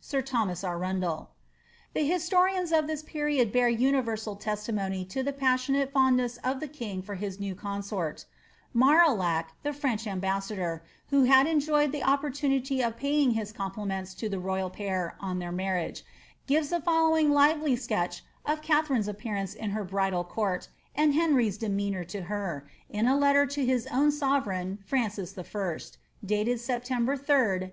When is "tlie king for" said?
6.60-7.16